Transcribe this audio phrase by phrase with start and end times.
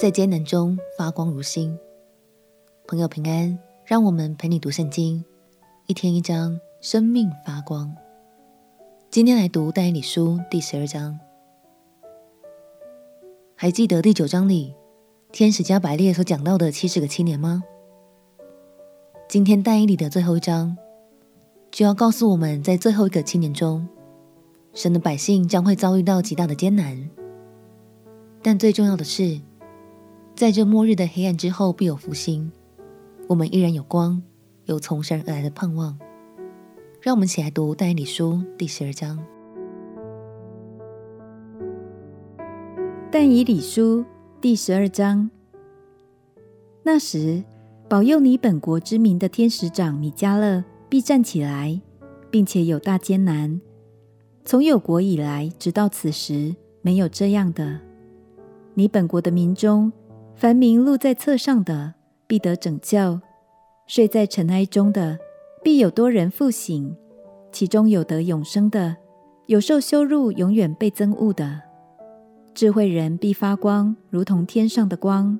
[0.00, 1.78] 在艰难中发光如星。
[2.86, 5.22] 朋友平安，让我们陪你读圣经，
[5.88, 7.94] 一天一章，生命发光。
[9.10, 11.20] 今天来读但以理书第十二章。
[13.54, 14.74] 还记得第九章里
[15.32, 17.62] 天使加百列所讲到的七十个七年吗？
[19.28, 20.78] 今天但以理的最后一章
[21.70, 23.86] 就要告诉我们在最后一个七年中，
[24.72, 27.10] 神的百姓将会遭遇到极大的艰难。
[28.40, 29.38] 但最重要的是，
[30.40, 32.50] 在这末日的黑暗之后必有复兴，
[33.28, 34.22] 我们依然有光，
[34.64, 35.98] 有从神而来的盼望。
[37.02, 39.22] 让我们一起来读但以理书第十二章。
[43.10, 44.02] 但以理书
[44.40, 45.28] 第十二章。
[46.84, 47.44] 那时，
[47.86, 51.78] 保佑你本国之民的天使长米迦勒必站起来，
[52.30, 53.60] 并且有大艰难。
[54.46, 57.80] 从有国以来，直到此时，没有这样的。
[58.72, 59.92] 你本国的民中，
[60.34, 61.94] 凡名录在册上的，
[62.26, 63.20] 必得拯救；
[63.86, 65.18] 睡在尘埃中的，
[65.62, 66.94] 必有多人复醒；
[67.52, 68.96] 其中有得永生的，
[69.46, 71.60] 有受羞辱永远被憎恶的。
[72.54, 75.38] 智慧人必发光，如同天上的光；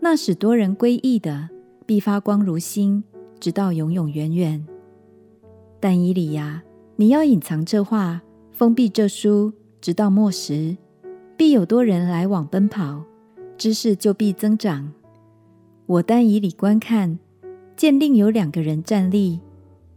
[0.00, 1.50] 那使多人归义的，
[1.84, 3.04] 必发光如星，
[3.38, 4.66] 直到永永远远。
[5.78, 6.62] 但以理呀，
[6.96, 10.76] 你要隐藏这话，封闭这书，直到末时，
[11.36, 13.04] 必有多人来往奔跑，
[13.56, 14.92] 知识就必增长。
[15.86, 17.18] 我单以理观看，
[17.76, 19.40] 见另有两个人站立，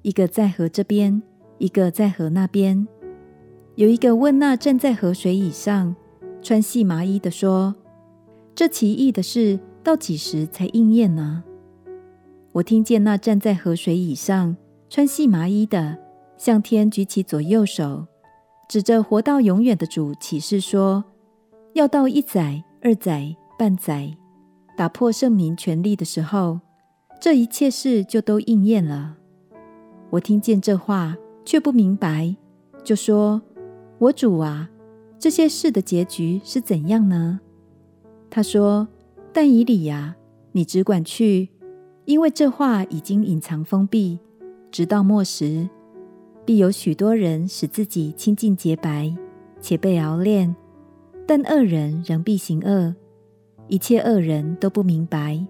[0.02, 1.22] 一个在河这边，
[1.58, 2.88] 一个在河那边。
[3.75, 5.95] 有一个问那站在河水以上，
[6.41, 7.75] 穿细麻衣的说
[8.55, 11.44] ：“这奇异的事到几时才应验呢？”
[12.53, 14.58] 我听见那站在河水以上、
[14.89, 15.97] 穿细麻衣的，
[16.38, 18.08] 向天举起左右手，
[18.67, 21.03] 指着活到永远的主起誓说
[21.73, 24.16] ：“要到一载、二载、半载，
[24.75, 26.59] 打破圣民权力的时候，
[27.19, 29.18] 这一切事就都应验了。”
[30.12, 32.35] 我听见这话，却不明白，
[32.84, 33.41] 就说
[33.97, 34.69] ：“我主啊！”
[35.19, 37.40] 这些事的结局是怎样呢？
[38.29, 38.88] 他说
[39.34, 40.16] ：“但以理呀，
[40.51, 41.50] 你只管去，
[42.06, 44.19] 因为这话已经隐藏封闭，
[44.69, 45.68] 直到末时，
[46.45, 49.12] 必有许多人使自己清净洁白，
[49.59, 50.56] 且被熬炼。
[51.25, 52.95] 但恶人仍必行恶，
[53.67, 55.45] 一切恶人都不明白，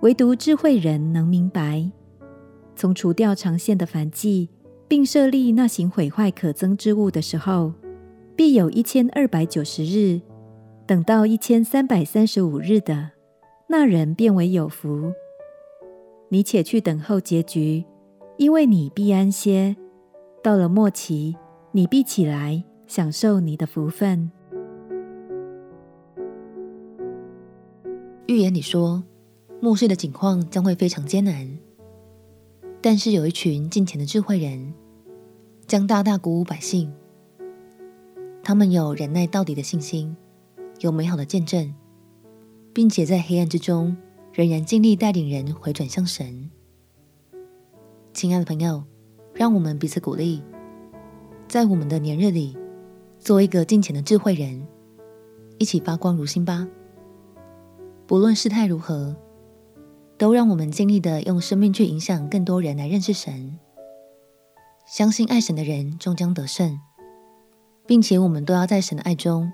[0.00, 1.90] 唯独智慧人能明白。
[2.76, 4.48] 从除掉长线的燔祭，
[4.86, 7.72] 并设立那行毁坏可憎之物的时候。”
[8.38, 10.20] 必有一千二百九十日，
[10.86, 13.10] 等到一千三百三十五日的
[13.68, 15.12] 那人便为有福。
[16.28, 17.84] 你且去等候结局，
[18.36, 19.76] 因为你必安歇。
[20.40, 21.34] 到了末期，
[21.72, 24.30] 你必起来享受你的福分。
[28.28, 29.02] 预言里说，
[29.58, 31.48] 末世的景况将会非常艰难，
[32.82, 34.74] 但是有一群敬虔的智慧人，
[35.66, 36.92] 将大大鼓舞百姓。
[38.42, 40.14] 他们有忍耐到底的信心，
[40.80, 41.74] 有美好的见证，
[42.74, 43.96] 并且在黑暗之中
[44.34, 46.50] 仍然尽力带领人回转向神。
[48.12, 48.84] 亲爱的朋友，
[49.32, 50.42] 让我们彼此鼓励，
[51.48, 52.54] 在我们的年日里，
[53.18, 54.68] 做一个敬虔的智慧人，
[55.56, 56.68] 一起发光如星吧。
[58.08, 59.14] 不论事态如何，
[60.16, 63.58] 都让我们尽力的用生命去影响更多人来认识神。
[64.86, 66.80] 相信爱神的人终将得胜。
[67.88, 69.50] 并且我们都要在神的爱中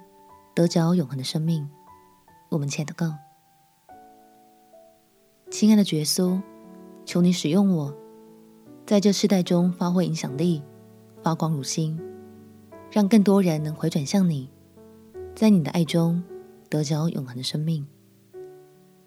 [0.56, 1.70] 得着永恒的生命。
[2.48, 3.14] 我们且祷告，
[5.52, 6.42] 亲爱的耶稣，
[7.04, 7.94] 求你使用我，
[8.84, 10.64] 在这世代中发挥影响力，
[11.22, 11.96] 发光如星，
[12.90, 14.50] 让更多人能回转向你，
[15.36, 16.20] 在你的爱中
[16.68, 17.86] 得着永恒的生命。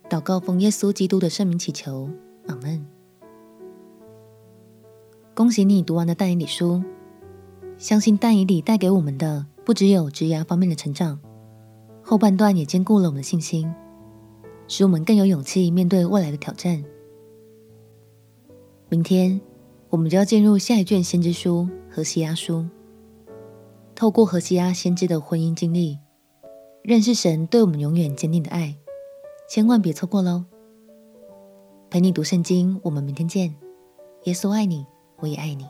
[0.09, 2.09] 祷告奉耶稣基督的圣名祈求，
[2.47, 2.85] 阿门。
[5.35, 6.81] 恭喜你读完了但以理书。
[7.77, 11.19] 相信但以理带给我们的不只有职涯方面的成长，
[12.01, 13.71] 后半段也兼顾了我们的信心，
[14.67, 16.83] 使我们更有勇气面对未来的挑战。
[18.89, 19.39] 明天
[19.89, 22.65] 我们就要进入下一卷先知书何西阿书，
[23.93, 25.99] 透过何西阿先知的婚姻经历，
[26.81, 28.75] 认识神对我们永远坚定的爱，
[29.47, 30.43] 千万别错过喽！
[31.89, 33.55] 陪你读圣经，我们明天见。
[34.25, 34.85] 耶稣爱你，
[35.19, 35.65] 我也爱你。